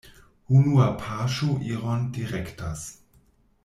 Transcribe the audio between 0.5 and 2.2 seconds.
Unua paŝo iron